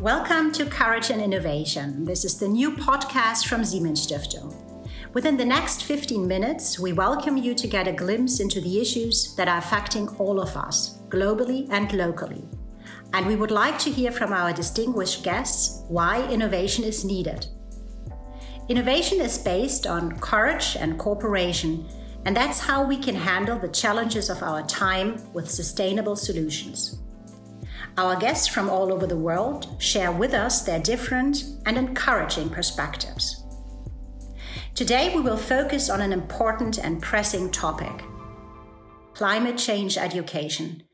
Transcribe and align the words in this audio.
Welcome 0.00 0.52
to 0.52 0.64
Courage 0.64 1.10
and 1.10 1.20
Innovation. 1.20 2.04
This 2.04 2.24
is 2.24 2.38
the 2.38 2.46
new 2.46 2.70
podcast 2.70 3.48
from 3.48 3.64
Siemens 3.64 4.06
Stiftung. 4.06 4.54
Within 5.12 5.36
the 5.36 5.44
next 5.44 5.82
15 5.82 6.24
minutes, 6.24 6.78
we 6.78 6.92
welcome 6.92 7.36
you 7.36 7.52
to 7.56 7.66
get 7.66 7.88
a 7.88 7.92
glimpse 7.92 8.38
into 8.38 8.60
the 8.60 8.80
issues 8.80 9.34
that 9.34 9.48
are 9.48 9.58
affecting 9.58 10.06
all 10.10 10.40
of 10.40 10.56
us, 10.56 10.98
globally 11.08 11.66
and 11.72 11.92
locally. 11.92 12.44
And 13.12 13.26
we 13.26 13.34
would 13.34 13.50
like 13.50 13.76
to 13.80 13.90
hear 13.90 14.12
from 14.12 14.32
our 14.32 14.52
distinguished 14.52 15.24
guests 15.24 15.82
why 15.88 16.24
innovation 16.28 16.84
is 16.84 17.04
needed. 17.04 17.48
Innovation 18.68 19.20
is 19.20 19.36
based 19.36 19.84
on 19.84 20.20
courage 20.20 20.76
and 20.78 20.96
cooperation, 20.96 21.88
and 22.24 22.36
that's 22.36 22.60
how 22.60 22.84
we 22.84 22.98
can 22.98 23.16
handle 23.16 23.58
the 23.58 23.66
challenges 23.66 24.30
of 24.30 24.44
our 24.44 24.62
time 24.62 25.20
with 25.32 25.50
sustainable 25.50 26.14
solutions. 26.14 27.00
Our 27.96 28.16
guests 28.16 28.46
from 28.46 28.68
all 28.68 28.92
over 28.92 29.06
the 29.06 29.16
world 29.16 29.80
share 29.82 30.12
with 30.12 30.34
us 30.34 30.62
their 30.62 30.78
different 30.78 31.44
and 31.66 31.76
encouraging 31.76 32.50
perspectives. 32.50 33.42
Today, 34.74 35.12
we 35.14 35.20
will 35.20 35.36
focus 35.36 35.90
on 35.90 36.00
an 36.00 36.12
important 36.12 36.78
and 36.78 37.02
pressing 37.02 37.50
topic 37.50 38.04
climate 39.18 39.58
change 39.58 39.98
education. 39.98 40.84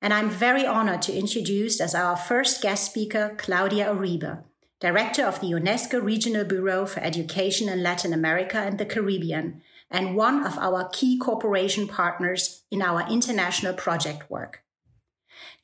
And 0.00 0.14
I'm 0.14 0.30
very 0.30 0.64
honored 0.64 1.02
to 1.02 1.12
introduce 1.12 1.82
as 1.82 1.94
our 1.94 2.16
first 2.16 2.62
guest 2.62 2.86
speaker 2.86 3.34
Claudia 3.36 3.88
Uribe, 3.88 4.42
Director 4.80 5.26
of 5.26 5.40
the 5.40 5.48
UNESCO 5.48 6.02
Regional 6.02 6.44
Bureau 6.44 6.86
for 6.86 7.00
Education 7.00 7.68
in 7.68 7.82
Latin 7.82 8.14
America 8.14 8.56
and 8.56 8.78
the 8.78 8.86
Caribbean, 8.86 9.60
and 9.90 10.16
one 10.16 10.46
of 10.46 10.56
our 10.56 10.88
key 10.94 11.18
cooperation 11.18 11.86
partners 11.86 12.64
in 12.70 12.80
our 12.80 13.06
international 13.10 13.74
project 13.74 14.30
work. 14.30 14.63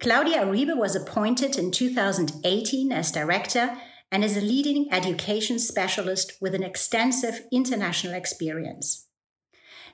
Claudia 0.00 0.46
Uribe 0.46 0.74
was 0.78 0.96
appointed 0.96 1.58
in 1.58 1.70
2018 1.70 2.90
as 2.90 3.12
director 3.12 3.76
and 4.10 4.24
is 4.24 4.34
a 4.34 4.40
leading 4.40 4.90
education 4.90 5.58
specialist 5.58 6.32
with 6.40 6.54
an 6.54 6.62
extensive 6.62 7.42
international 7.52 8.14
experience. 8.14 9.08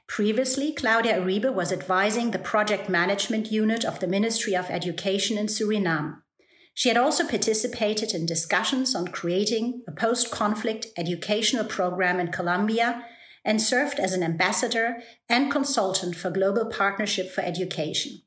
Previously, 0.06 0.72
Claudia 0.72 1.18
Uribe 1.18 1.52
was 1.52 1.72
advising 1.72 2.30
the 2.30 2.38
project 2.38 2.88
management 2.88 3.50
unit 3.50 3.84
of 3.84 3.98
the 3.98 4.06
Ministry 4.06 4.54
of 4.54 4.70
Education 4.70 5.36
in 5.36 5.46
Suriname. 5.46 6.18
She 6.72 6.88
had 6.88 6.96
also 6.96 7.26
participated 7.26 8.14
in 8.14 8.26
discussions 8.26 8.94
on 8.94 9.08
creating 9.08 9.82
a 9.88 9.92
post 9.92 10.30
conflict 10.30 10.86
educational 10.96 11.64
program 11.64 12.20
in 12.20 12.30
Colombia 12.30 13.02
and 13.44 13.60
served 13.60 13.98
as 13.98 14.12
an 14.12 14.22
ambassador 14.22 14.98
and 15.28 15.50
consultant 15.50 16.14
for 16.14 16.30
Global 16.30 16.66
Partnership 16.66 17.32
for 17.32 17.40
Education. 17.40 18.20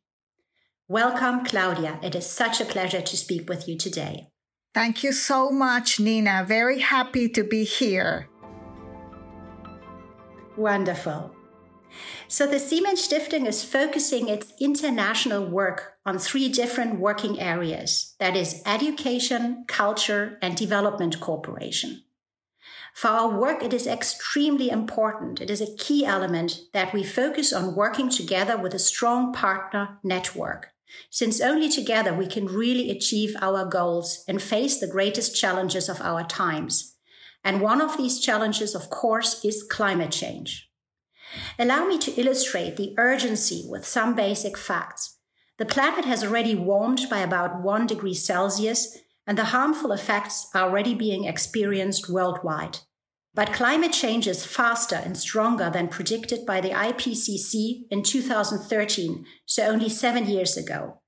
Welcome, 0.91 1.45
Claudia. 1.45 1.99
It 2.01 2.15
is 2.15 2.27
such 2.27 2.59
a 2.59 2.65
pleasure 2.65 2.99
to 2.99 3.15
speak 3.15 3.47
with 3.47 3.67
you 3.67 3.77
today. 3.77 4.29
Thank 4.73 5.03
you 5.03 5.11
so 5.11 5.51
much, 5.51 5.99
Nina. 5.99 6.43
Very 6.47 6.79
happy 6.79 7.29
to 7.29 7.43
be 7.43 7.63
here. 7.63 8.27
Wonderful. 10.57 11.35
So, 12.27 12.47
the 12.47 12.57
Siemens 12.57 13.07
Stiftung 13.07 13.45
is 13.45 13.63
focusing 13.63 14.29
its 14.29 14.51
international 14.59 15.45
work 15.45 15.99
on 16.07 16.17
three 16.17 16.49
different 16.49 16.99
working 16.99 17.39
areas 17.39 18.15
that 18.17 18.35
is, 18.35 18.63
education, 18.65 19.65
culture, 19.67 20.39
and 20.41 20.55
development 20.55 21.19
cooperation. 21.19 22.01
For 22.95 23.09
our 23.09 23.39
work, 23.39 23.61
it 23.61 23.75
is 23.75 23.85
extremely 23.85 24.71
important. 24.71 25.39
It 25.39 25.51
is 25.51 25.61
a 25.61 25.75
key 25.75 26.03
element 26.03 26.61
that 26.73 26.93
we 26.93 27.03
focus 27.03 27.53
on 27.53 27.75
working 27.75 28.09
together 28.09 28.57
with 28.57 28.73
a 28.73 28.79
strong 28.79 29.31
partner 29.31 29.99
network 30.03 30.73
since 31.09 31.41
only 31.41 31.69
together 31.69 32.13
we 32.13 32.27
can 32.27 32.45
really 32.45 32.89
achieve 32.89 33.35
our 33.41 33.65
goals 33.65 34.23
and 34.27 34.41
face 34.41 34.79
the 34.79 34.87
greatest 34.87 35.35
challenges 35.35 35.89
of 35.89 36.01
our 36.01 36.23
times. 36.23 36.95
And 37.43 37.61
one 37.61 37.81
of 37.81 37.97
these 37.97 38.19
challenges, 38.19 38.75
of 38.75 38.89
course, 38.89 39.43
is 39.45 39.63
climate 39.63 40.11
change. 40.11 40.69
Allow 41.57 41.85
me 41.85 41.97
to 41.99 42.19
illustrate 42.19 42.75
the 42.75 42.93
urgency 42.97 43.65
with 43.69 43.85
some 43.85 44.15
basic 44.15 44.57
facts. 44.57 45.17
The 45.57 45.65
planet 45.65 46.05
has 46.05 46.23
already 46.23 46.55
warmed 46.55 47.07
by 47.09 47.19
about 47.19 47.61
1 47.61 47.87
degree 47.87 48.13
Celsius, 48.13 48.97
and 49.27 49.37
the 49.37 49.45
harmful 49.45 49.91
effects 49.91 50.49
are 50.55 50.63
already 50.69 50.95
being 50.95 51.25
experienced 51.25 52.09
worldwide. 52.09 52.79
But 53.33 53.53
climate 53.53 53.93
change 53.93 54.27
is 54.27 54.45
faster 54.45 54.95
and 54.95 55.15
stronger 55.15 55.69
than 55.69 55.87
predicted 55.87 56.45
by 56.45 56.61
the 56.61 56.71
IPCC 56.71 57.83
in 57.89 58.03
2013, 58.03 59.25
so 59.45 59.63
only 59.63 59.89
seven 59.89 60.27
years 60.27 60.57
ago. 60.57 61.01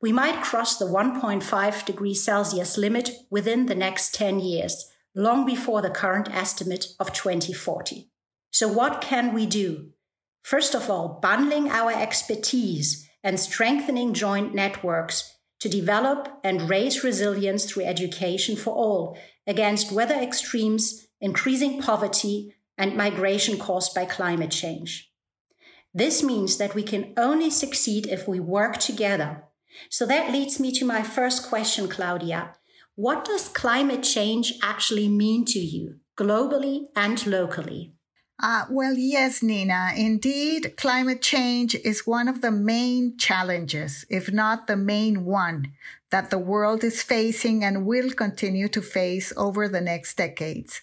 We 0.00 0.12
might 0.12 0.44
cross 0.44 0.76
the 0.76 0.84
1.5 0.84 1.84
degrees 1.84 2.22
Celsius 2.22 2.78
limit 2.78 3.10
within 3.30 3.66
the 3.66 3.74
next 3.74 4.14
10 4.14 4.40
years, 4.40 4.90
long 5.14 5.46
before 5.46 5.82
the 5.82 5.90
current 5.90 6.28
estimate 6.34 6.88
of 7.00 7.12
2040. 7.12 8.10
So, 8.52 8.68
what 8.68 9.00
can 9.00 9.34
we 9.34 9.46
do? 9.46 9.90
First 10.42 10.74
of 10.74 10.88
all, 10.88 11.18
bundling 11.20 11.70
our 11.70 11.92
expertise 11.92 13.08
and 13.24 13.40
strengthening 13.40 14.14
joint 14.14 14.54
networks 14.54 15.34
to 15.60 15.68
develop 15.68 16.28
and 16.44 16.70
raise 16.70 17.02
resilience 17.02 17.64
through 17.64 17.84
education 17.84 18.54
for 18.54 18.74
all 18.74 19.18
against 19.46 19.90
weather 19.90 20.14
extremes 20.14 21.05
increasing 21.20 21.80
poverty, 21.80 22.54
and 22.78 22.96
migration 22.96 23.58
caused 23.58 23.94
by 23.94 24.04
climate 24.04 24.50
change. 24.50 25.10
This 25.94 26.22
means 26.22 26.58
that 26.58 26.74
we 26.74 26.82
can 26.82 27.14
only 27.16 27.50
succeed 27.50 28.06
if 28.06 28.28
we 28.28 28.38
work 28.38 28.76
together. 28.76 29.44
So 29.88 30.04
that 30.06 30.30
leads 30.30 30.60
me 30.60 30.70
to 30.72 30.84
my 30.84 31.02
first 31.02 31.48
question, 31.48 31.88
Claudia. 31.88 32.54
What 32.94 33.24
does 33.24 33.48
climate 33.48 34.02
change 34.02 34.54
actually 34.62 35.08
mean 35.08 35.44
to 35.46 35.58
you, 35.58 35.96
globally 36.16 36.86
and 36.94 37.26
locally? 37.26 37.92
Uh, 38.38 38.66
well, 38.70 38.94
yes, 38.94 39.42
Nina. 39.42 39.92
Indeed, 39.96 40.74
climate 40.76 41.22
change 41.22 41.74
is 41.74 42.06
one 42.06 42.28
of 42.28 42.42
the 42.42 42.50
main 42.50 43.16
challenges, 43.16 44.04
if 44.10 44.30
not 44.30 44.66
the 44.66 44.76
main 44.76 45.24
one, 45.24 45.72
that 46.10 46.28
the 46.28 46.38
world 46.38 46.84
is 46.84 47.02
facing 47.02 47.64
and 47.64 47.86
will 47.86 48.10
continue 48.10 48.68
to 48.68 48.82
face 48.82 49.32
over 49.36 49.68
the 49.68 49.80
next 49.80 50.16
decades. 50.18 50.82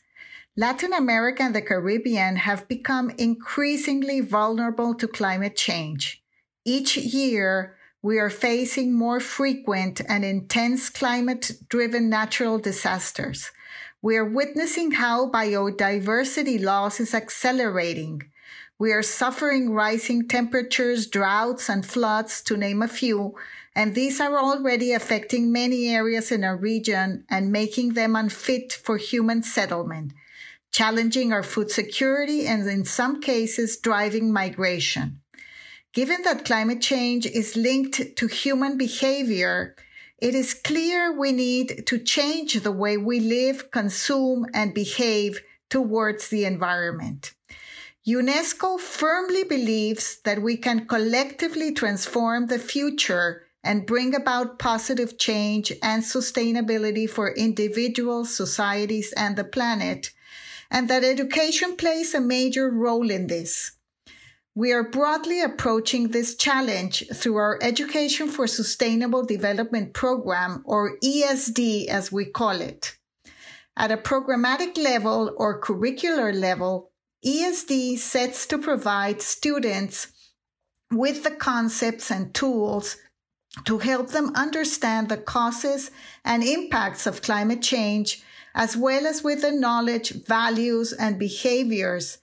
Latin 0.56 0.94
America 0.94 1.41
and 1.41 1.56
the 1.56 1.64
Caribbean 1.64 2.36
have 2.36 2.68
become 2.68 3.09
increasingly 3.18 4.22
vulnerable 4.22 4.94
to 4.94 5.08
climate 5.08 5.56
change. 5.56 6.22
Each 6.64 6.96
year, 6.96 7.75
we 8.03 8.19
are 8.19 8.30
facing 8.30 8.94
more 8.94 9.19
frequent 9.19 10.00
and 10.08 10.24
intense 10.24 10.91
climate 10.91 11.53
driven 11.69 12.08
natural 12.08 12.59
disasters. 12.59 13.50
We 14.03 14.16
are 14.16 14.25
witnessing 14.25 14.91
how 14.91 15.28
biodiversity 15.31 16.64
loss 16.64 17.00
is 17.00 17.16
accelerating. 17.16 18.22
We 18.78 18.91
are 18.91 19.02
suffering 19.02 19.72
rising 19.72 20.28
temperatures, 20.28 21.08
droughts, 21.08 21.68
and 21.68 21.84
floods, 21.84 22.44
to 22.44 22.58
name 22.58 22.84
a 22.84 22.88
few, 22.88 23.34
and 23.75 23.96
these 23.96 24.22
are 24.22 24.38
already 24.38 24.91
affecting 24.91 25.52
many 25.52 25.90
areas 25.90 26.31
in 26.31 26.44
our 26.44 26.58
region 26.58 27.25
and 27.28 27.52
making 27.52 27.94
them 27.94 28.16
unfit 28.16 28.72
for 28.72 28.97
human 28.97 29.41
settlement 29.41 30.14
challenging 30.73 31.31
our 31.31 31.44
food 31.44 31.72
security 31.72 32.45
and 32.45 32.67
in 32.67 32.84
some 32.84 33.22
cases 33.22 33.78
driving 33.78 34.34
migration. 34.34 35.22
Given 35.94 36.23
that 36.23 36.44
climate 36.44 36.81
change 36.81 37.28
is 37.28 37.56
linked 37.56 38.17
to 38.17 38.28
human 38.28 38.78
behavior, 38.78 39.75
it 40.17 40.34
is 40.34 40.56
clear 40.56 41.17
we 41.17 41.31
need 41.31 41.85
to 41.85 42.00
change 42.00 42.56
the 42.56 42.72
way 42.72 42.97
we 42.97 43.19
live, 43.19 43.69
consume, 43.69 44.47
and 44.53 44.73
behave 44.73 45.41
towards 45.69 46.29
the 46.29 46.45
environment. 46.45 47.34
UNESCO 48.07 48.79
firmly 48.79 49.44
believes 49.44 50.19
that 50.25 50.41
we 50.41 50.58
can 50.58 50.87
collectively 50.87 51.72
transform 51.72 52.47
the 52.47 52.59
future 52.59 53.43
and 53.64 53.85
bring 53.85 54.14
about 54.16 54.59
positive 54.59 55.17
change 55.17 55.72
and 55.81 56.03
sustainability 56.03 57.09
for 57.09 57.34
individuals, 57.35 58.35
societies, 58.35 59.14
and 59.16 59.37
the 59.37 59.43
planet 59.43 60.09
and 60.73 60.90
that 60.90 61.03
education 61.03 61.78
plays 61.78 62.16
a 62.16 62.20
major 62.20 62.70
role 62.70 63.11
in 63.11 63.28
this. 63.28 63.73
We 64.55 64.73
are 64.73 64.90
broadly 64.90 65.40
approaching 65.41 66.09
this 66.09 66.35
challenge 66.35 67.03
through 67.14 67.37
our 67.37 67.59
Education 67.61 68.28
for 68.28 68.47
Sustainable 68.47 69.23
Development 69.23 69.93
program, 69.93 70.64
or 70.66 70.97
ESD 71.03 71.87
as 71.87 72.11
we 72.11 72.25
call 72.25 72.59
it. 72.59 72.97
At 73.78 73.91
a 73.91 73.97
programmatic 73.97 74.78
level 74.78 75.34
or 75.37 75.61
curricular 75.61 76.34
level, 76.34 76.91
ESD 77.26 77.97
sets 77.99 78.46
to 78.47 78.58
provide 78.58 79.22
students 79.22 80.08
with 80.91 81.23
the 81.23 81.31
concepts 81.31 82.11
and 82.11 82.34
tools 82.34 82.97
to 83.66 83.78
help 83.78 84.09
them 84.09 84.31
understand 84.35 85.09
the 85.09 85.17
causes 85.17 85.91
and 86.26 86.43
impacts 86.43 87.05
of 87.05 87.22
climate 87.22 87.61
change 87.61 88.23
as 88.55 88.78
well 88.78 89.08
as 89.08 89.23
with 89.23 89.41
the 89.41 89.52
knowledge, 89.52 90.11
values, 90.26 90.94
and 90.94 91.17
behaviors 91.17 92.20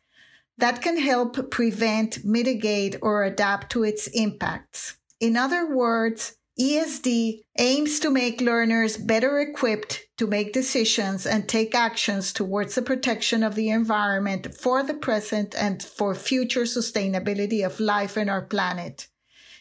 that 0.58 0.82
can 0.82 0.98
help 0.98 1.50
prevent, 1.50 2.24
mitigate, 2.24 2.96
or 3.02 3.24
adapt 3.24 3.72
to 3.72 3.82
its 3.82 4.06
impacts. 4.08 4.96
In 5.18 5.36
other 5.36 5.74
words, 5.74 6.36
ESD 6.58 7.44
aims 7.58 8.00
to 8.00 8.10
make 8.10 8.40
learners 8.42 8.98
better 8.98 9.40
equipped 9.40 10.06
to 10.18 10.26
make 10.26 10.52
decisions 10.52 11.24
and 11.24 11.48
take 11.48 11.74
actions 11.74 12.34
towards 12.34 12.74
the 12.74 12.82
protection 12.82 13.42
of 13.42 13.54
the 13.54 13.70
environment 13.70 14.54
for 14.54 14.82
the 14.82 14.92
present 14.92 15.54
and 15.54 15.82
for 15.82 16.14
future 16.14 16.64
sustainability 16.64 17.64
of 17.64 17.80
life 17.80 18.18
on 18.18 18.28
our 18.28 18.42
planet. 18.42 19.08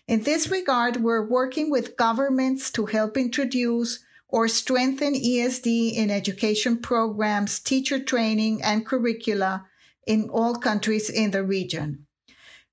In 0.10 0.24
this 0.24 0.50
regard, 0.50 0.98
we're 0.98 1.26
working 1.26 1.70
with 1.70 1.96
governments 1.96 2.70
to 2.72 2.88
help 2.88 3.16
introduce 3.16 4.04
or 4.30 4.48
strengthen 4.48 5.14
ESD 5.14 5.94
in 5.96 6.12
education 6.12 6.78
programs, 6.78 7.60
teacher 7.60 8.00
training, 8.00 8.62
and 8.64 8.86
curricula 8.86 9.66
in 10.06 10.30
all 10.30 10.56
countries 10.56 11.10
in 11.10 11.32
the 11.32 11.44
region. 11.44 12.06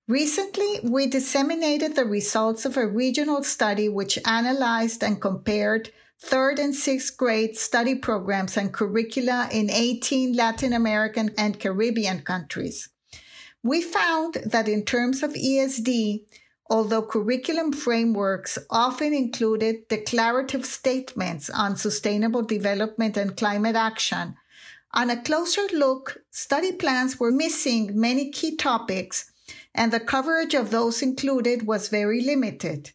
Recently, 0.08 0.80
we 0.84 1.08
disseminated 1.08 1.96
the 1.96 2.04
results 2.04 2.64
of 2.64 2.76
a 2.76 2.86
regional 2.86 3.42
study 3.42 3.88
which 3.88 4.18
analyzed 4.24 5.02
and 5.02 5.20
compared 5.20 5.90
third 6.20 6.58
and 6.58 6.74
sixth 6.74 7.16
grade 7.16 7.56
study 7.56 7.94
programs 7.94 8.56
and 8.56 8.72
curricula 8.72 9.48
in 9.50 9.68
18 9.68 10.34
Latin 10.34 10.72
American 10.72 11.30
and 11.36 11.58
Caribbean 11.58 12.22
countries. 12.22 12.88
We 13.62 13.82
found 13.82 14.34
that 14.46 14.68
in 14.68 14.84
terms 14.84 15.24
of 15.24 15.32
ESD, 15.32 16.20
although 16.68 17.02
curriculum 17.02 17.72
frameworks 17.72 18.58
often 18.70 19.12
included 19.12 19.88
declarative 19.88 20.64
statements 20.64 21.48
on 21.50 21.76
sustainable 21.76 22.42
development 22.42 23.16
and 23.16 23.36
climate 23.36 23.76
action, 23.76 24.36
on 24.92 25.10
a 25.10 25.22
closer 25.22 25.66
look, 25.72 26.18
study 26.30 26.72
plans 26.72 27.20
were 27.20 27.30
missing 27.30 27.98
many 28.00 28.30
key 28.30 28.56
topics 28.56 29.30
and 29.74 29.92
the 29.92 30.00
coverage 30.00 30.54
of 30.54 30.70
those 30.70 31.02
included 31.02 31.66
was 31.66 31.88
very 31.88 32.22
limited. 32.22 32.92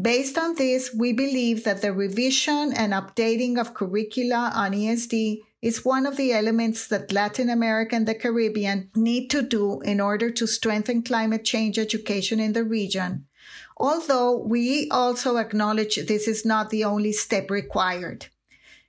Based 0.00 0.36
on 0.38 0.54
this, 0.56 0.94
we 0.94 1.12
believe 1.12 1.64
that 1.64 1.82
the 1.82 1.92
revision 1.92 2.72
and 2.72 2.92
updating 2.92 3.58
of 3.58 3.74
curricula 3.74 4.50
on 4.54 4.72
ESD 4.72 5.40
is 5.62 5.84
one 5.84 6.06
of 6.06 6.16
the 6.16 6.32
elements 6.32 6.86
that 6.88 7.12
Latin 7.12 7.50
America 7.50 7.94
and 7.94 8.06
the 8.06 8.14
Caribbean 8.14 8.90
need 8.94 9.28
to 9.30 9.42
do 9.42 9.80
in 9.80 10.00
order 10.00 10.30
to 10.30 10.46
strengthen 10.46 11.02
climate 11.02 11.44
change 11.44 11.78
education 11.78 12.40
in 12.40 12.52
the 12.52 12.64
region. 12.64 13.26
Although 13.76 14.38
we 14.38 14.88
also 14.90 15.36
acknowledge 15.36 15.96
this 15.96 16.26
is 16.28 16.44
not 16.44 16.70
the 16.70 16.84
only 16.84 17.12
step 17.12 17.50
required. 17.50 18.26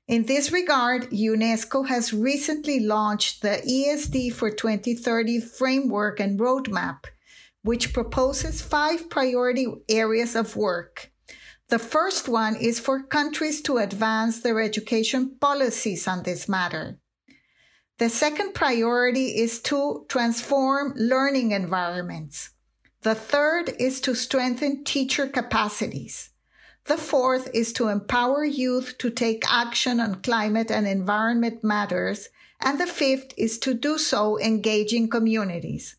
In 0.07 0.25
this 0.25 0.51
regard, 0.51 1.09
UNESCO 1.11 1.87
has 1.87 2.13
recently 2.13 2.81
launched 2.81 3.41
the 3.41 3.61
ESD 3.65 4.33
for 4.33 4.51
2030 4.51 5.39
framework 5.39 6.19
and 6.19 6.39
roadmap, 6.39 7.05
which 7.63 7.93
proposes 7.93 8.61
five 8.61 9.09
priority 9.09 9.67
areas 9.87 10.35
of 10.35 10.55
work. 10.55 11.10
The 11.71 11.79
first 11.79 12.27
one 12.27 12.57
is 12.57 12.81
for 12.81 13.01
countries 13.01 13.61
to 13.61 13.77
advance 13.77 14.41
their 14.41 14.59
education 14.59 15.37
policies 15.39 16.05
on 16.05 16.23
this 16.23 16.49
matter. 16.49 16.99
The 17.97 18.09
second 18.09 18.53
priority 18.53 19.37
is 19.39 19.61
to 19.61 20.05
transform 20.09 20.93
learning 20.97 21.51
environments. 21.51 22.49
The 23.03 23.15
third 23.15 23.69
is 23.79 24.01
to 24.01 24.15
strengthen 24.15 24.83
teacher 24.83 25.27
capacities. 25.27 26.31
The 26.87 26.97
fourth 26.97 27.49
is 27.53 27.71
to 27.73 27.87
empower 27.87 28.43
youth 28.43 28.97
to 28.97 29.09
take 29.09 29.49
action 29.49 30.01
on 30.01 30.21
climate 30.21 30.71
and 30.71 30.85
environment 30.85 31.63
matters. 31.63 32.27
And 32.59 32.81
the 32.81 32.85
fifth 32.85 33.33
is 33.37 33.57
to 33.59 33.73
do 33.73 33.97
so 33.97 34.37
engaging 34.41 35.07
communities. 35.07 35.95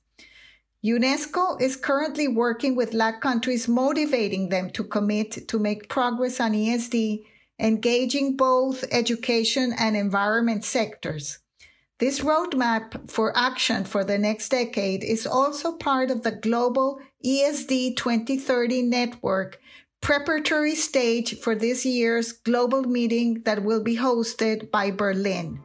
UNESCO 0.84 1.60
is 1.60 1.76
currently 1.76 2.26
working 2.26 2.74
with 2.74 2.92
LAC 2.92 3.20
countries, 3.20 3.68
motivating 3.68 4.48
them 4.48 4.68
to 4.70 4.82
commit 4.82 5.46
to 5.48 5.58
make 5.58 5.88
progress 5.88 6.40
on 6.40 6.52
ESD, 6.52 7.24
engaging 7.60 8.36
both 8.36 8.84
education 8.90 9.72
and 9.78 9.96
environment 9.96 10.64
sectors. 10.64 11.38
This 12.00 12.18
roadmap 12.18 13.08
for 13.08 13.36
action 13.36 13.84
for 13.84 14.02
the 14.02 14.18
next 14.18 14.48
decade 14.48 15.04
is 15.04 15.24
also 15.24 15.70
part 15.70 16.10
of 16.10 16.24
the 16.24 16.32
global 16.32 16.98
ESD 17.24 17.96
2030 17.96 18.82
network 18.82 19.60
preparatory 20.00 20.74
stage 20.74 21.38
for 21.38 21.54
this 21.54 21.86
year's 21.86 22.32
global 22.32 22.82
meeting 22.82 23.42
that 23.44 23.62
will 23.62 23.84
be 23.84 23.98
hosted 23.98 24.68
by 24.72 24.90
Berlin. 24.90 25.62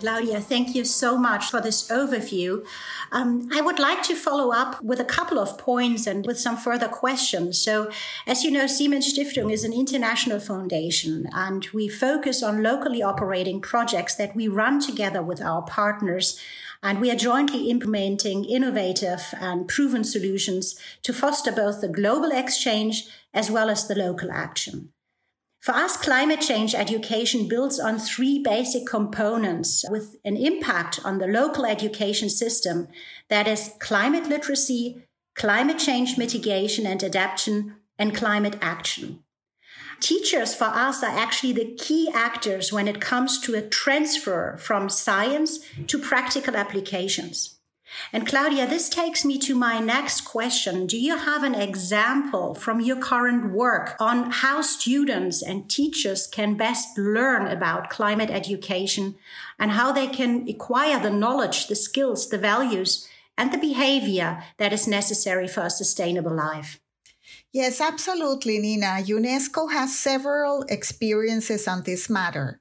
Claudia, 0.00 0.40
thank 0.40 0.76
you 0.76 0.84
so 0.84 1.18
much 1.18 1.50
for 1.50 1.60
this 1.60 1.88
overview. 1.88 2.64
Um, 3.10 3.48
I 3.52 3.60
would 3.60 3.80
like 3.80 4.02
to 4.04 4.14
follow 4.14 4.52
up 4.52 4.80
with 4.82 5.00
a 5.00 5.04
couple 5.04 5.40
of 5.40 5.58
points 5.58 6.06
and 6.06 6.24
with 6.24 6.38
some 6.38 6.56
further 6.56 6.86
questions. 6.86 7.58
So, 7.58 7.90
as 8.26 8.44
you 8.44 8.52
know, 8.52 8.68
Siemens 8.68 9.12
Stiftung 9.12 9.52
is 9.52 9.64
an 9.64 9.72
international 9.72 10.38
foundation, 10.38 11.28
and 11.32 11.66
we 11.74 11.88
focus 11.88 12.44
on 12.44 12.62
locally 12.62 13.02
operating 13.02 13.60
projects 13.60 14.14
that 14.14 14.36
we 14.36 14.46
run 14.46 14.80
together 14.80 15.22
with 15.22 15.42
our 15.42 15.62
partners 15.62 16.40
and 16.80 17.00
we 17.00 17.10
are 17.10 17.16
jointly 17.16 17.70
implementing 17.70 18.44
innovative 18.44 19.34
and 19.40 19.66
proven 19.66 20.04
solutions 20.04 20.78
to 21.02 21.12
foster 21.12 21.50
both 21.50 21.80
the 21.80 21.88
global 21.88 22.30
exchange 22.30 23.08
as 23.34 23.50
well 23.50 23.68
as 23.68 23.88
the 23.88 23.96
local 23.96 24.30
action. 24.30 24.92
For 25.60 25.72
us, 25.72 25.96
climate 25.96 26.40
change 26.40 26.74
education 26.74 27.48
builds 27.48 27.80
on 27.80 27.98
three 27.98 28.38
basic 28.38 28.86
components 28.86 29.84
with 29.90 30.16
an 30.24 30.36
impact 30.36 31.00
on 31.04 31.18
the 31.18 31.26
local 31.26 31.66
education 31.66 32.30
system 32.30 32.88
that 33.28 33.48
is 33.48 33.72
climate 33.80 34.28
literacy, 34.28 35.02
climate 35.34 35.78
change 35.78 36.16
mitigation 36.16 36.86
and 36.86 37.02
adaptation, 37.02 37.74
and 37.98 38.14
climate 38.14 38.56
action. 38.60 39.24
Teachers 40.00 40.54
for 40.54 40.66
us 40.66 41.02
are 41.02 41.18
actually 41.18 41.52
the 41.52 41.74
key 41.76 42.08
actors 42.14 42.72
when 42.72 42.86
it 42.86 43.00
comes 43.00 43.40
to 43.40 43.56
a 43.56 43.62
transfer 43.62 44.56
from 44.58 44.88
science 44.88 45.58
to 45.88 45.98
practical 45.98 46.56
applications. 46.56 47.57
And 48.12 48.26
Claudia, 48.26 48.66
this 48.66 48.88
takes 48.88 49.24
me 49.24 49.38
to 49.38 49.54
my 49.54 49.80
next 49.80 50.22
question. 50.22 50.86
Do 50.86 50.98
you 50.98 51.16
have 51.16 51.42
an 51.42 51.54
example 51.54 52.54
from 52.54 52.80
your 52.80 52.96
current 52.96 53.52
work 53.52 53.96
on 53.98 54.30
how 54.30 54.60
students 54.62 55.42
and 55.42 55.68
teachers 55.68 56.26
can 56.26 56.56
best 56.56 56.96
learn 56.98 57.46
about 57.46 57.90
climate 57.90 58.30
education 58.30 59.16
and 59.58 59.72
how 59.72 59.92
they 59.92 60.06
can 60.06 60.48
acquire 60.48 61.00
the 61.00 61.10
knowledge, 61.10 61.66
the 61.66 61.76
skills, 61.76 62.28
the 62.28 62.38
values, 62.38 63.08
and 63.36 63.52
the 63.52 63.58
behavior 63.58 64.42
that 64.58 64.72
is 64.72 64.88
necessary 64.88 65.48
for 65.48 65.62
a 65.62 65.70
sustainable 65.70 66.34
life? 66.34 66.80
Yes, 67.52 67.80
absolutely, 67.80 68.58
Nina. 68.58 69.02
UNESCO 69.02 69.72
has 69.72 69.98
several 69.98 70.64
experiences 70.68 71.66
on 71.66 71.82
this 71.82 72.10
matter. 72.10 72.60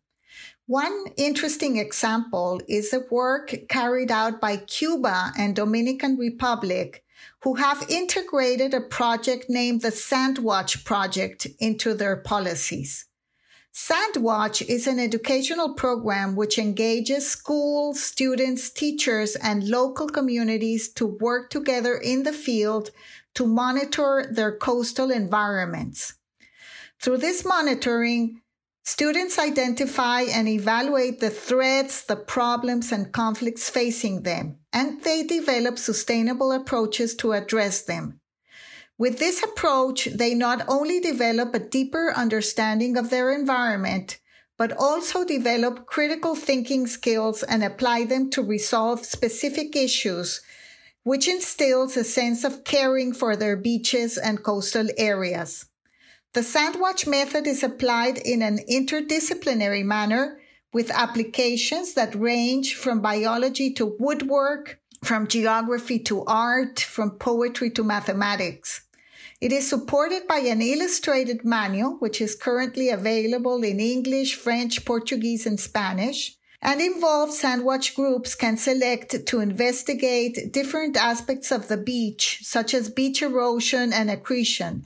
One 0.67 1.05
interesting 1.15 1.77
example 1.77 2.59
is 2.67 2.91
the 2.91 3.07
work 3.09 3.55
carried 3.69 4.12
out 4.12 4.41
by 4.41 4.57
Cuba 4.57 5.31
and 5.38 5.55
Dominican 5.55 6.17
Republic, 6.17 7.05
who 7.43 7.55
have 7.55 7.89
integrated 7.89 8.74
a 8.74 8.81
project 8.81 9.45
named 9.47 9.81
the 9.81 9.91
Sandwatch 9.91 10.83
Project 10.83 11.47
into 11.62 11.93
their 11.93 12.17
policies. 12.17 13.05
Sandwatch 13.74 14.62
is 14.67 14.88
an 14.88 15.00
educational 15.00 15.74
program 15.74 16.36
which 16.36 16.59
engages 16.59 17.31
schools, 17.31 18.03
students, 18.03 18.69
teachers, 18.69 19.38
and 19.38 19.69
local 19.69 20.09
communities 20.09 20.89
to 20.89 21.05
work 21.05 21.50
together 21.50 21.95
in 21.95 22.24
the 22.24 22.33
field 22.33 22.89
to 23.36 23.45
monitor 23.45 24.29
their 24.29 24.57
coastal 24.57 25.12
environments. 25.12 26.15
Through 27.00 27.19
this 27.19 27.45
monitoring, 27.45 28.41
students 28.88 29.38
identify 29.38 30.22
and 30.22 30.48
evaluate 30.48 31.20
the 31.20 31.29
threats, 31.29 32.03
the 32.03 32.15
problems, 32.15 32.94
and 32.94 33.12
conflicts 33.12 33.70
facing 33.70 34.22
them, 34.22 34.56
and 34.72 35.03
they 35.03 35.24
develop 35.24 35.77
sustainable 35.77 36.53
approaches 36.53 37.13
to 37.13 37.34
address 37.34 37.82
them. 37.82 38.22
With 38.98 39.20
this 39.20 39.44
approach, 39.44 40.06
they 40.06 40.34
not 40.34 40.63
only 40.70 41.01
develop 41.01 41.53
a 41.53 41.60
deeper 41.60 42.13
understanding 42.15 42.96
of 42.96 43.10
their 43.10 43.32
environment, 43.34 44.20
but 44.58 44.72
also 44.72 45.25
develop 45.25 45.86
critical 45.86 46.34
thinking 46.34 46.88
skills 46.88 47.44
and 47.44 47.65
apply 47.65 48.06
them 48.06 48.29
to 48.32 48.41
resolve 48.41 49.06
specific 49.06 49.75
issues 49.75 50.39
which 51.03 51.25
instills 51.25 51.96
a 51.96 52.03
sense 52.03 52.44
of 52.44 52.65
caring 52.65 53.13
for 53.13 53.38
their 53.38 53.56
beaches 53.56 54.17
and 54.17 54.44
coastal 54.44 54.89
areas. 54.98 55.65
The 56.34 56.41
Sandwatch 56.41 57.07
method 57.07 57.48
is 57.48 57.63
applied 57.63 58.17
in 58.17 58.41
an 58.41 58.60
interdisciplinary 58.69 59.84
manner 59.84 60.39
with 60.74 60.91
applications 60.91 61.93
that 61.93 62.13
range 62.15 62.75
from 62.75 63.01
biology 63.01 63.74
to 63.74 63.96
woodwork, 64.00 64.79
from 65.03 65.27
geography 65.27 66.00
to 66.00 66.24
art, 66.25 66.79
from 66.79 67.12
poetry 67.12 67.72
to 67.72 67.84
mathematics. 67.84 68.81
It 69.39 69.51
is 69.51 69.69
supported 69.69 70.27
by 70.27 70.39
an 70.39 70.62
illustrated 70.62 71.46
manual, 71.46 71.98
which 72.00 72.22
is 72.22 72.36
currently 72.36 72.89
available 72.89 73.63
in 73.63 73.79
English, 73.79 74.36
French, 74.36 74.84
Portuguese, 74.86 75.46
and 75.46 75.60
Spanish 75.60 76.38
and 76.62 76.81
involved 76.81 77.34
sandwatch 77.34 77.96
groups 77.96 78.36
can 78.36 78.57
select 78.57 79.25
to 79.27 79.39
investigate 79.39 80.51
different 80.51 80.98
aspects 80.98 81.51
of 81.51 81.67
the 81.67 81.77
beach, 81.77 82.39
such 82.41 82.74
as 82.74 82.89
beach 82.89 83.22
erosion 83.22 83.93
and 83.93 84.10
accretion, 84.10 84.86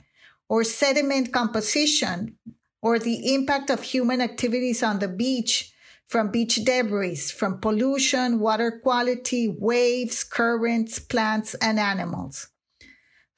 or 0.52 0.62
sediment 0.62 1.32
composition, 1.32 2.36
or 2.82 2.98
the 2.98 3.32
impact 3.32 3.70
of 3.70 3.82
human 3.82 4.20
activities 4.20 4.82
on 4.82 4.98
the 4.98 5.08
beach 5.08 5.72
from 6.06 6.30
beach 6.30 6.62
debris, 6.62 7.16
from 7.16 7.58
pollution, 7.58 8.38
water 8.38 8.70
quality, 8.82 9.48
waves, 9.48 10.22
currents, 10.22 10.98
plants, 10.98 11.54
and 11.54 11.80
animals. 11.80 12.48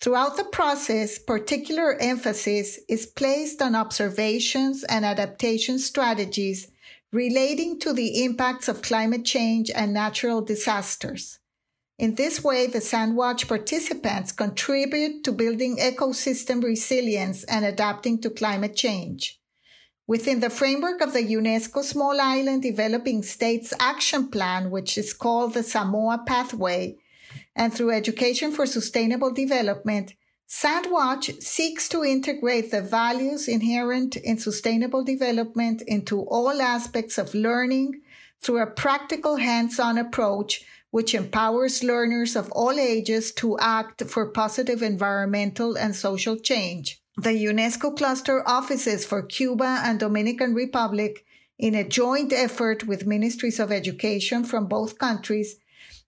Throughout 0.01 0.37
the 0.37 0.51
process, 0.59 1.21
particular 1.21 1.95
emphasis 2.01 2.81
is 2.89 3.07
placed 3.07 3.63
on 3.63 3.77
observations 3.77 4.83
and 4.83 5.05
adaptation 5.05 5.79
strategies 5.79 6.67
relating 7.13 7.79
to 7.79 7.93
the 7.93 8.25
impacts 8.25 8.67
of 8.67 8.83
climate 8.83 9.25
change 9.25 9.71
and 9.71 9.95
natural 9.95 10.43
disasters. 10.43 11.39
In 11.97 12.17
this 12.17 12.43
way, 12.43 12.67
the 12.67 12.81
Sandwatch 12.81 13.47
participants 13.47 14.33
contribute 14.33 15.23
to 15.25 15.33
building 15.33 15.77
ecosystem 15.77 16.63
resilience 16.63 17.45
and 17.45 17.65
adapting 17.65 18.21
to 18.23 18.31
climate 18.31 18.75
change. 18.75 19.41
Within 20.07 20.41
the 20.41 20.51
framework 20.51 21.01
of 21.01 21.13
the 21.13 21.23
UNESCO 21.23 21.83
Small 21.83 22.21
Island 22.21 22.63
Developing 22.63 23.23
States 23.23 23.73
Action 23.79 24.29
Plan, 24.29 24.71
which 24.71 24.99
is 24.99 25.15
called 25.15 25.55
the 25.55 25.63
Samoa 25.63 26.25
Pathway, 26.27 26.97
and 27.55 27.73
through 27.73 27.93
Education 27.93 28.51
for 28.51 28.67
Sustainable 28.67 29.33
Development, 29.33 30.13
Sandwatch 30.49 31.41
seeks 31.43 31.89
to 31.89 32.05
integrate 32.05 32.71
the 32.71 32.83
values 32.83 33.49
inherent 33.49 34.17
in 34.17 34.39
sustainable 34.39 35.05
development 35.05 35.81
into 35.83 36.21
all 36.23 36.61
aspects 36.61 37.19
of 37.19 37.35
learning 37.35 38.03
through 38.45 38.61
a 38.61 38.67
practical 38.67 39.37
hands-on 39.37 39.97
approach 39.97 40.65
which 40.91 41.15
empowers 41.15 41.83
learners 41.83 42.37
of 42.37 42.53
all 42.53 42.79
ages 42.79 43.33
to 43.33 43.59
act 43.59 44.05
for 44.05 44.31
positive 44.31 44.81
environmental 44.81 45.77
and 45.77 45.97
social 45.97 46.37
change. 46.37 47.01
The 47.17 47.31
UNESCO 47.31 47.97
cluster 47.97 48.47
offices 48.47 49.05
for 49.05 49.23
Cuba 49.23 49.81
and 49.83 49.99
Dominican 49.99 50.55
Republic 50.55 51.25
in 51.59 51.75
a 51.75 51.89
joint 51.89 52.33
effort 52.33 52.87
with 52.87 53.07
ministries 53.07 53.59
of 53.59 53.73
education 53.73 54.45
from 54.45 54.67
both 54.67 54.99
countries 54.99 55.57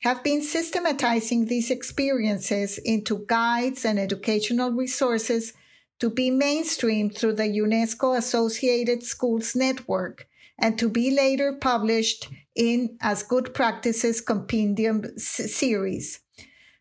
have 0.03 0.23
been 0.23 0.43
systematizing 0.43 1.47
these 1.47 1.71
experiences 1.71 2.79
into 2.79 3.25
guides 3.27 3.85
and 3.85 3.99
educational 3.99 4.71
resources 4.71 5.53
to 5.99 6.11
be 6.11 6.31
mainstreamed 6.31 7.17
through 7.17 7.33
the 7.33 7.45
UNESCO 7.45 8.17
Associated 8.17 9.03
Schools 9.03 9.57
Network 9.57 10.29
and 10.59 10.79
to 10.79 10.89
be 10.89 11.11
later 11.11 11.53
published 11.53 12.29
in 12.55 12.97
as 13.01 13.23
good 13.23 13.53
practices 13.55 14.21
compendium 14.21 15.05
series. 15.17 16.21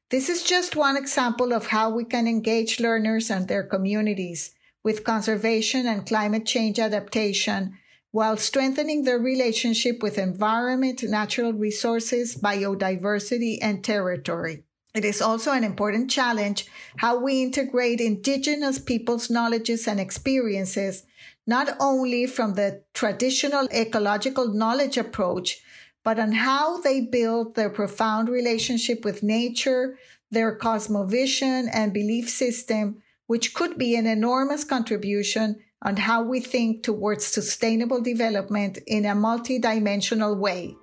This 0.09 0.29
is 0.29 0.43
just 0.43 0.75
one 0.75 0.97
example 0.97 1.51
of 1.51 1.67
how 1.67 1.89
we 1.89 2.05
can 2.05 2.27
engage 2.27 2.79
learners 2.79 3.29
and 3.29 3.47
their 3.47 3.63
communities 3.63 4.53
with 4.83 5.03
conservation 5.03 5.87
and 5.87 6.05
climate 6.05 6.45
change 6.45 6.79
adaptation 6.79 7.73
while 8.11 8.37
strengthening 8.37 9.03
their 9.03 9.19
relationship 9.19 10.01
with 10.01 10.17
environment, 10.17 11.03
natural 11.03 11.51
resources, 11.51 12.37
biodiversity, 12.37 13.57
and 13.61 13.83
territory. 13.83 14.63
It 14.93 15.03
is 15.03 15.21
also 15.21 15.51
an 15.51 15.65
important 15.65 16.09
challenge 16.09 16.65
how 16.97 17.19
we 17.19 17.43
integrate 17.43 17.99
indigenous 17.99 18.79
people's 18.79 19.29
knowledges 19.29 19.85
and 19.85 19.99
experiences 19.99 21.03
not 21.47 21.75
only 21.79 22.25
from 22.25 22.53
the 22.53 22.83
traditional 22.93 23.67
ecological 23.71 24.53
knowledge 24.53 24.97
approach, 24.97 25.61
but 26.03 26.19
on 26.19 26.31
how 26.31 26.79
they 26.81 27.01
build 27.01 27.55
their 27.55 27.69
profound 27.69 28.29
relationship 28.29 29.03
with 29.03 29.23
nature, 29.23 29.97
their 30.31 30.57
cosmovision 30.57 31.67
and 31.73 31.93
belief 31.93 32.29
system, 32.29 33.01
which 33.27 33.53
could 33.53 33.77
be 33.77 33.95
an 33.95 34.05
enormous 34.05 34.63
contribution 34.63 35.57
on 35.81 35.97
how 35.97 36.23
we 36.23 36.39
think 36.39 36.83
towards 36.83 37.25
sustainable 37.25 38.01
development 38.01 38.79
in 38.87 39.05
a 39.05 39.15
multidimensional 39.15 40.37
way. 40.37 40.75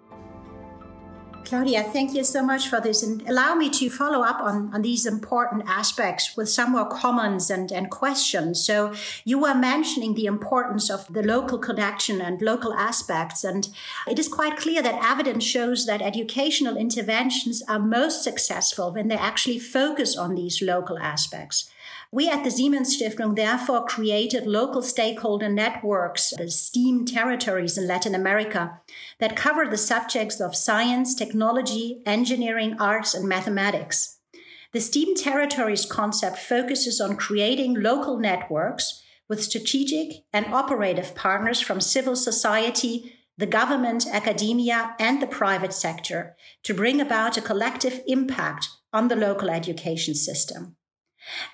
Claudia, 1.45 1.83
thank 1.83 2.15
you 2.15 2.25
so 2.25 2.43
much 2.43 2.69
for 2.69 2.81
this 2.81 3.03
and 3.03 3.29
allow 3.29 3.55
me 3.55 3.69
to 3.71 3.91
follow 3.91 4.23
up 4.23 4.41
on, 4.41 4.71
on 4.73 4.83
these 4.83 5.05
important 5.07 5.65
aspects 5.67 6.37
with 6.37 6.49
some 6.49 6.73
more 6.73 6.89
comments 6.89 7.51
and, 7.51 7.73
and 7.73 7.91
questions. 7.91 8.65
So 8.65 8.95
you 9.25 9.39
were 9.39 9.55
mentioning 9.55 10.15
the 10.15 10.27
importance 10.27 10.89
of 10.91 11.07
the 11.13 11.23
local 11.23 11.59
connection 11.59 12.21
and 12.21 12.41
local 12.41 12.73
aspects. 12.75 13.45
And 13.45 13.69
it 14.09 14.19
is 14.19 14.29
quite 14.29 14.57
clear 14.57 14.83
that 14.83 15.05
evidence 15.05 15.45
shows 15.45 15.87
that 15.87 16.01
educational 16.01 16.77
interventions 16.77 17.63
are 17.69 17.79
most 17.79 18.23
successful 18.23 18.93
when 18.93 19.09
they 19.09 19.17
actually 19.17 19.59
focus 19.59 20.17
on 20.17 20.35
these 20.35 20.63
local 20.63 20.99
aspects. 20.99 21.72
We 22.14 22.28
at 22.28 22.45
the 22.45 22.50
Siemens 22.50 22.95
Stiftung 22.95 23.37
therefore 23.37 23.87
created 23.87 24.47
local 24.47 24.83
stakeholder 24.83 25.49
networks, 25.49 26.35
the 26.37 26.50
STEAM 26.50 27.07
territories 27.07 27.78
in 27.78 27.87
Latin 27.87 28.14
America, 28.14 28.83
that 29.19 29.35
cover 29.35 29.66
the 29.66 29.78
subjects 29.78 30.38
of 30.38 30.54
science, 30.54 31.14
technology, 31.14 32.02
engineering, 32.04 32.76
arts, 32.78 33.14
and 33.14 33.26
mathematics. 33.26 34.19
The 34.73 34.81
STEAM 34.83 35.16
territories 35.16 35.87
concept 35.87 36.37
focuses 36.37 37.00
on 37.00 37.16
creating 37.16 37.81
local 37.81 38.19
networks 38.19 39.02
with 39.26 39.42
strategic 39.42 40.25
and 40.35 40.52
operative 40.52 41.14
partners 41.14 41.62
from 41.62 41.81
civil 41.81 42.14
society, 42.14 43.14
the 43.38 43.47
government, 43.47 44.07
academia, 44.07 44.95
and 44.99 45.23
the 45.23 45.26
private 45.26 45.73
sector 45.73 46.37
to 46.64 46.75
bring 46.75 47.00
about 47.00 47.38
a 47.38 47.40
collective 47.40 48.02
impact 48.07 48.69
on 48.92 49.09
the 49.09 49.16
local 49.16 49.49
education 49.49 50.14
system. 50.14 50.76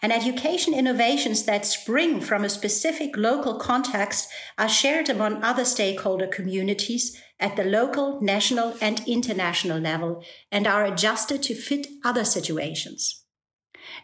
And 0.02 0.12
education 0.12 0.74
innovations 0.74 1.44
that 1.44 1.66
spring 1.66 2.20
from 2.20 2.44
a 2.44 2.48
specific 2.48 3.16
local 3.16 3.58
context 3.58 4.28
are 4.56 4.68
shared 4.68 5.08
among 5.08 5.42
other 5.42 5.64
stakeholder 5.64 6.26
communities 6.26 7.20
at 7.40 7.56
the 7.56 7.64
local, 7.64 8.20
national, 8.20 8.74
and 8.80 9.02
international 9.06 9.78
level 9.78 10.24
and 10.50 10.66
are 10.66 10.84
adjusted 10.84 11.42
to 11.44 11.54
fit 11.54 11.86
other 12.04 12.24
situations. 12.24 13.24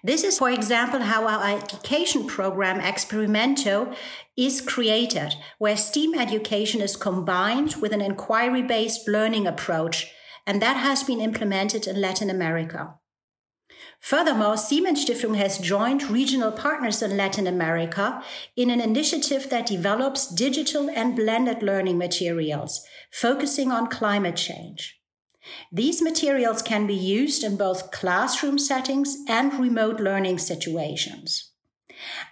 This 0.03 0.25
is, 0.25 0.39
for 0.39 0.51
example, 0.51 1.01
how 1.01 1.27
our 1.27 1.59
education 1.59 2.27
program 2.27 2.81
Experimento 2.81 3.95
is 4.37 4.61
created, 4.61 5.35
where 5.59 5.77
STEAM 5.77 6.15
education 6.15 6.81
is 6.81 6.97
combined 6.97 7.77
with 7.77 7.93
an 7.93 8.01
inquiry 8.01 8.63
based 8.63 9.09
learning 9.09 9.47
approach, 9.47 10.13
and 10.47 10.61
that 10.63 10.77
has 10.77 11.03
been 11.03 11.21
implemented 11.21 11.87
in 11.87 12.01
Latin 12.01 12.31
America. 12.31 12.95
Furthermore, 14.05 14.59
Siemens 14.59 15.03
Stiftung 15.03 15.37
has 15.37 15.57
joined 15.57 16.11
regional 16.11 16.53
partners 16.53 17.01
in 17.01 17.17
Latin 17.17 17.47
America 17.47 18.23
in 18.55 18.69
an 18.69 18.79
initiative 18.79 19.49
that 19.49 19.65
develops 19.65 20.27
digital 20.27 20.91
and 20.91 21.17
blended 21.17 21.63
learning 21.63 21.97
materials, 21.97 22.85
focusing 23.11 23.73
on 23.73 23.87
climate 23.87 24.37
change. 24.37 25.01
These 25.73 26.03
materials 26.03 26.61
can 26.61 26.87
be 26.87 26.95
used 26.95 27.43
in 27.43 27.57
both 27.57 27.93
classroom 27.93 28.59
settings 28.59 29.17
and 29.27 29.59
remote 29.59 30.01
learning 30.01 30.37
situations. 30.37 31.53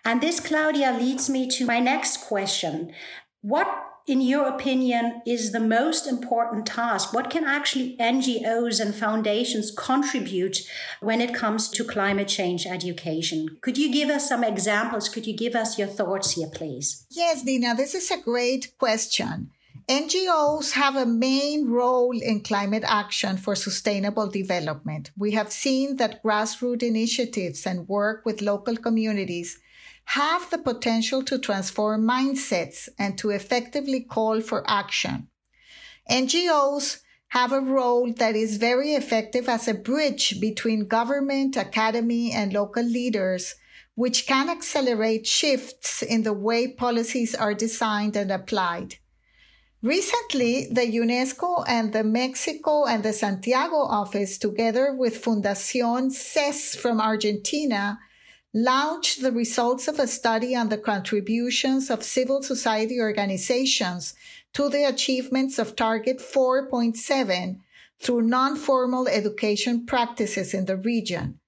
And 0.04 0.20
this, 0.20 0.40
Claudia, 0.40 0.92
leads 0.92 1.30
me 1.30 1.48
to 1.52 1.64
my 1.64 1.78
next 1.78 2.18
question. 2.18 2.92
What 3.40 3.66
in 4.06 4.20
your 4.20 4.48
opinion, 4.48 5.22
is 5.24 5.52
the 5.52 5.60
most 5.60 6.06
important 6.06 6.66
task? 6.66 7.12
What 7.12 7.30
can 7.30 7.44
actually 7.44 7.96
NGOs 7.98 8.80
and 8.80 8.94
foundations 8.94 9.70
contribute 9.70 10.58
when 11.00 11.20
it 11.20 11.34
comes 11.34 11.68
to 11.70 11.84
climate 11.84 12.28
change 12.28 12.66
education? 12.66 13.58
Could 13.60 13.78
you 13.78 13.92
give 13.92 14.08
us 14.08 14.28
some 14.28 14.42
examples? 14.42 15.08
Could 15.08 15.26
you 15.26 15.36
give 15.36 15.54
us 15.54 15.78
your 15.78 15.88
thoughts 15.88 16.32
here, 16.32 16.48
please? 16.52 17.06
Yes, 17.10 17.42
Dina, 17.42 17.74
this 17.74 17.94
is 17.94 18.10
a 18.10 18.20
great 18.20 18.76
question. 18.78 19.50
NGOs 19.88 20.72
have 20.72 20.96
a 20.96 21.06
main 21.06 21.68
role 21.68 22.16
in 22.18 22.40
climate 22.40 22.84
action 22.86 23.36
for 23.36 23.54
sustainable 23.54 24.28
development. 24.28 25.10
We 25.18 25.32
have 25.32 25.52
seen 25.52 25.96
that 25.96 26.22
grassroots 26.22 26.82
initiatives 26.82 27.66
and 27.66 27.88
work 27.88 28.24
with 28.24 28.42
local 28.42 28.76
communities 28.76 29.58
have 30.04 30.50
the 30.50 30.58
potential 30.58 31.22
to 31.24 31.38
transform 31.38 32.06
mindsets 32.06 32.88
and 32.98 33.16
to 33.18 33.30
effectively 33.30 34.00
call 34.00 34.40
for 34.40 34.62
action. 34.68 35.28
NGOs 36.10 37.00
have 37.28 37.52
a 37.52 37.60
role 37.60 38.12
that 38.18 38.36
is 38.36 38.58
very 38.58 38.92
effective 38.92 39.48
as 39.48 39.66
a 39.66 39.74
bridge 39.74 40.38
between 40.40 40.86
government, 40.86 41.56
academy, 41.56 42.30
and 42.30 42.52
local 42.52 42.82
leaders, 42.82 43.54
which 43.94 44.26
can 44.26 44.50
accelerate 44.50 45.26
shifts 45.26 46.02
in 46.02 46.22
the 46.24 46.32
way 46.32 46.68
policies 46.68 47.34
are 47.34 47.54
designed 47.54 48.16
and 48.16 48.30
applied. 48.30 48.96
Recently, 49.82 50.68
the 50.70 50.82
UNESCO 50.82 51.64
and 51.66 51.92
the 51.92 52.04
Mexico 52.04 52.84
and 52.84 53.02
the 53.02 53.12
Santiago 53.12 53.76
office, 53.76 54.38
together 54.38 54.94
with 54.94 55.24
Fundación 55.24 56.12
SES 56.12 56.76
from 56.76 57.00
Argentina, 57.00 57.98
launched 58.54 59.22
the 59.22 59.32
results 59.32 59.88
of 59.88 59.98
a 59.98 60.06
study 60.06 60.54
on 60.54 60.68
the 60.68 60.78
contributions 60.78 61.90
of 61.90 62.02
civil 62.02 62.42
society 62.42 63.00
organizations 63.00 64.14
to 64.52 64.68
the 64.68 64.84
achievements 64.84 65.58
of 65.58 65.74
Target 65.74 66.18
4.7 66.18 67.60
through 67.98 68.22
non-formal 68.22 69.08
education 69.08 69.86
practices 69.86 70.52
in 70.52 70.66
the 70.66 70.76
region. 70.76 71.38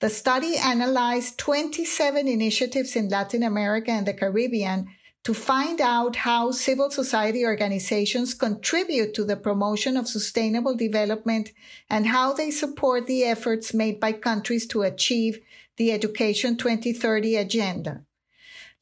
The 0.00 0.10
study 0.10 0.56
analyzed 0.56 1.38
27 1.38 2.26
initiatives 2.26 2.96
in 2.96 3.08
Latin 3.08 3.42
America 3.42 3.90
and 3.90 4.06
the 4.06 4.14
Caribbean 4.14 4.88
to 5.24 5.34
find 5.34 5.80
out 5.80 6.16
how 6.16 6.50
civil 6.50 6.90
society 6.90 7.44
organizations 7.44 8.32
contribute 8.32 9.12
to 9.14 9.24
the 9.24 9.36
promotion 9.36 9.98
of 9.98 10.08
sustainable 10.08 10.74
development 10.74 11.52
and 11.90 12.06
how 12.06 12.32
they 12.32 12.50
support 12.50 13.06
the 13.06 13.24
efforts 13.24 13.74
made 13.74 14.00
by 14.00 14.12
countries 14.12 14.66
to 14.66 14.82
achieve 14.82 15.38
the 15.80 15.92
Education 15.92 16.58
2030 16.58 17.36
agenda. 17.36 18.02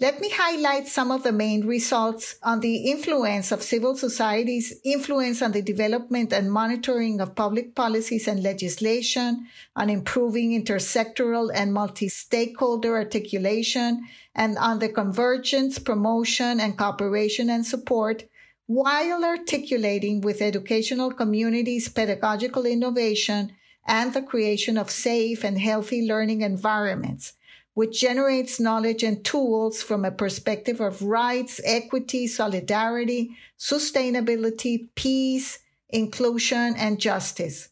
Let 0.01 0.19
me 0.21 0.31
highlight 0.35 0.89
some 0.89 1.13
of 1.13 1.23
the 1.23 1.31
main 1.31 1.65
results 1.65 2.41
on 2.43 2.59
the 2.59 2.91
influence 2.91 3.53
of 3.53 3.63
civil 3.63 3.95
society's 3.95 4.81
influence 4.85 5.41
on 5.41 5.53
the 5.53 5.63
development 5.63 6.33
and 6.33 6.51
monitoring 6.51 7.21
of 7.21 7.37
public 7.37 7.77
policies 7.77 8.27
and 8.27 8.43
legislation, 8.43 9.47
on 9.77 9.91
improving 9.91 10.61
intersectoral 10.61 11.53
and 11.55 11.73
multi-stakeholder 11.73 12.97
articulation, 12.97 14.05
and 14.35 14.59
on 14.59 14.81
the 14.81 14.89
convergence, 14.89 15.79
promotion, 15.79 16.59
and 16.59 16.77
cooperation 16.77 17.49
and 17.49 17.65
support 17.65 18.25
while 18.67 19.25
articulating 19.25 20.21
with 20.21 20.43
educational 20.43 21.13
communities 21.13 21.89
pedagogical 21.89 22.67
innovation 22.67 23.53
and 23.89 24.15
the 24.15 24.23
creation 24.23 24.79
of 24.79 24.91
safe 24.91 25.43
and 25.43 25.59
healthy 25.59 26.07
learning 26.07 26.43
environments 26.43 27.33
which 27.79 28.01
generates 28.01 28.59
knowledge 28.59 29.05
and 29.05 29.25
tools 29.25 29.85
from 29.85 30.05
a 30.05 30.11
perspective 30.11 30.81
of 30.81 31.01
rights, 31.01 31.61
equity, 31.65 32.27
solidarity, 32.27 33.31
sustainability, 33.57 34.89
peace, 34.97 35.61
inclusion, 35.89 36.75
and 36.77 36.99
justice. 36.99 37.69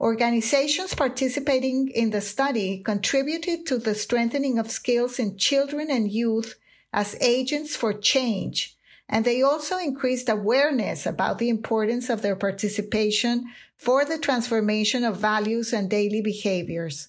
Organizations 0.00 0.94
participating 0.94 1.90
in 1.94 2.08
the 2.08 2.22
study 2.22 2.82
contributed 2.82 3.66
to 3.66 3.76
the 3.76 3.94
strengthening 3.94 4.58
of 4.58 4.70
skills 4.70 5.18
in 5.18 5.36
children 5.36 5.90
and 5.90 6.10
youth 6.10 6.54
as 6.94 7.14
agents 7.20 7.76
for 7.76 7.92
change, 7.92 8.78
and 9.08 9.24
they 9.24 9.42
also 9.42 9.78
increased 9.78 10.28
awareness 10.28 11.06
about 11.06 11.38
the 11.38 11.48
importance 11.48 12.08
of 12.08 12.22
their 12.22 12.36
participation 12.36 13.44
for 13.76 14.04
the 14.04 14.18
transformation 14.18 15.04
of 15.04 15.16
values 15.16 15.72
and 15.72 15.90
daily 15.90 16.22
behaviors. 16.22 17.08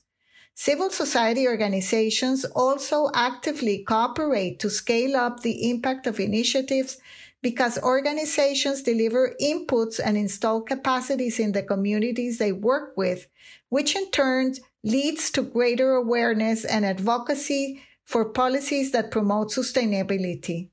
Civil 0.54 0.90
society 0.90 1.48
organizations 1.48 2.46
also 2.46 3.10
actively 3.14 3.84
cooperate 3.84 4.60
to 4.60 4.70
scale 4.70 5.16
up 5.16 5.42
the 5.42 5.70
impact 5.70 6.08
of 6.08 6.20
initiatives 6.20 6.98
because 7.42 7.78
organizations 7.84 8.82
deliver 8.82 9.36
inputs 9.42 10.00
and 10.04 10.18
install 10.18 10.62
capacities 10.62 11.40
in 11.40 11.52
the 11.52 11.62
communities 11.62 12.38
they 12.38 12.52
work 12.52 12.96
with, 12.96 13.28
which 13.70 13.96
in 13.96 14.10
turn 14.12 14.54
leads 14.84 15.30
to 15.30 15.42
greater 15.44 15.94
awareness 15.94 16.66
and 16.66 16.86
advocacy 16.86 17.84
for 18.04 18.26
policies 18.26 18.92
that 18.94 19.12
promote 19.12 19.50
sustainability. 19.50 20.70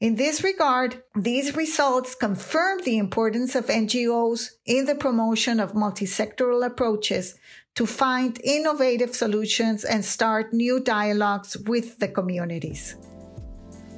In 0.00 0.16
this 0.16 0.42
regard, 0.42 1.02
these 1.14 1.54
results 1.54 2.14
confirm 2.14 2.80
the 2.86 2.96
importance 2.96 3.54
of 3.54 3.66
NGOs 3.66 4.52
in 4.64 4.86
the 4.86 4.94
promotion 4.94 5.60
of 5.60 5.74
multisectoral 5.74 6.64
approaches 6.64 7.34
to 7.74 7.84
find 7.84 8.40
innovative 8.42 9.14
solutions 9.14 9.84
and 9.84 10.02
start 10.02 10.54
new 10.54 10.80
dialogues 10.80 11.58
with 11.66 11.98
the 11.98 12.08
communities. 12.08 12.96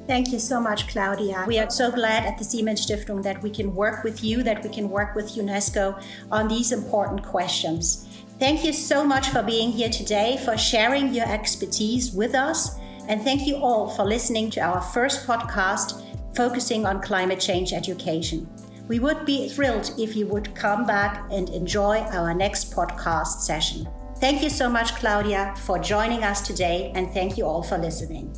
Thank 0.08 0.32
you 0.32 0.40
so 0.40 0.60
much, 0.60 0.88
Claudia. 0.88 1.44
We 1.46 1.60
are 1.60 1.70
so 1.70 1.92
glad 1.92 2.26
at 2.26 2.36
the 2.36 2.42
Siemens 2.42 2.84
Stiftung 2.84 3.22
that 3.22 3.40
we 3.40 3.50
can 3.50 3.72
work 3.72 4.02
with 4.02 4.24
you, 4.24 4.42
that 4.42 4.64
we 4.64 4.70
can 4.70 4.90
work 4.90 5.14
with 5.14 5.36
UNESCO 5.36 6.02
on 6.32 6.48
these 6.48 6.72
important 6.72 7.22
questions. 7.22 8.08
Thank 8.40 8.64
you 8.64 8.72
so 8.72 9.04
much 9.04 9.28
for 9.28 9.44
being 9.44 9.70
here 9.70 9.88
today, 9.88 10.40
for 10.44 10.58
sharing 10.58 11.14
your 11.14 11.28
expertise 11.28 12.10
with 12.10 12.34
us, 12.34 12.76
and 13.08 13.22
thank 13.22 13.46
you 13.46 13.56
all 13.56 13.88
for 13.88 14.04
listening 14.04 14.50
to 14.50 14.60
our 14.60 14.80
first 14.80 15.26
podcast 15.26 16.02
focusing 16.34 16.86
on 16.86 17.00
climate 17.02 17.40
change 17.40 17.72
education. 17.72 18.48
We 18.88 18.98
would 18.98 19.24
be 19.24 19.48
thrilled 19.48 19.92
if 19.98 20.16
you 20.16 20.26
would 20.26 20.54
come 20.54 20.86
back 20.86 21.24
and 21.30 21.48
enjoy 21.50 21.98
our 21.98 22.34
next 22.34 22.72
podcast 22.72 23.40
session. 23.40 23.88
Thank 24.18 24.42
you 24.42 24.50
so 24.50 24.68
much, 24.68 24.94
Claudia, 24.96 25.54
for 25.56 25.78
joining 25.78 26.22
us 26.22 26.46
today, 26.46 26.92
and 26.94 27.10
thank 27.10 27.36
you 27.36 27.44
all 27.44 27.62
for 27.62 27.76
listening. 27.78 28.32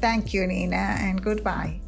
Thank 0.00 0.34
you, 0.34 0.46
Nina, 0.46 0.96
and 1.00 1.22
goodbye. 1.22 1.80